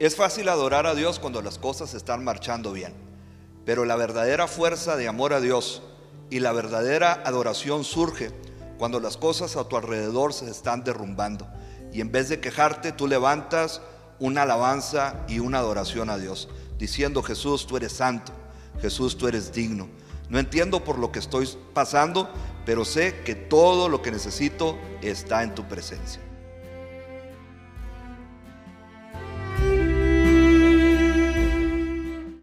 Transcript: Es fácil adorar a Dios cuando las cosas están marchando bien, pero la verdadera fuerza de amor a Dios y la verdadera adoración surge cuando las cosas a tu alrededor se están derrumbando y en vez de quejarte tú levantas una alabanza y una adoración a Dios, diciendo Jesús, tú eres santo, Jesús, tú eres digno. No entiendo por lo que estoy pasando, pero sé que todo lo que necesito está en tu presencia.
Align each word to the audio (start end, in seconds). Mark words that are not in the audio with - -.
Es 0.00 0.16
fácil 0.16 0.48
adorar 0.48 0.86
a 0.86 0.94
Dios 0.96 1.20
cuando 1.20 1.40
las 1.40 1.58
cosas 1.58 1.94
están 1.94 2.24
marchando 2.24 2.72
bien, 2.72 2.92
pero 3.64 3.84
la 3.84 3.94
verdadera 3.94 4.48
fuerza 4.48 4.96
de 4.96 5.06
amor 5.06 5.32
a 5.32 5.40
Dios 5.40 5.82
y 6.30 6.40
la 6.40 6.52
verdadera 6.52 7.22
adoración 7.24 7.84
surge 7.84 8.32
cuando 8.76 8.98
las 8.98 9.16
cosas 9.16 9.56
a 9.56 9.68
tu 9.68 9.76
alrededor 9.76 10.32
se 10.32 10.50
están 10.50 10.82
derrumbando 10.82 11.46
y 11.92 12.00
en 12.00 12.10
vez 12.10 12.28
de 12.28 12.40
quejarte 12.40 12.90
tú 12.90 13.06
levantas 13.06 13.80
una 14.18 14.42
alabanza 14.42 15.24
y 15.28 15.38
una 15.38 15.58
adoración 15.58 16.10
a 16.10 16.18
Dios, 16.18 16.48
diciendo 16.76 17.22
Jesús, 17.22 17.68
tú 17.68 17.76
eres 17.76 17.92
santo, 17.92 18.32
Jesús, 18.80 19.16
tú 19.16 19.28
eres 19.28 19.52
digno. 19.52 19.88
No 20.28 20.40
entiendo 20.40 20.82
por 20.82 20.98
lo 20.98 21.12
que 21.12 21.20
estoy 21.20 21.48
pasando, 21.72 22.28
pero 22.66 22.84
sé 22.84 23.20
que 23.24 23.36
todo 23.36 23.88
lo 23.88 24.02
que 24.02 24.10
necesito 24.10 24.76
está 25.02 25.44
en 25.44 25.54
tu 25.54 25.68
presencia. 25.68 26.20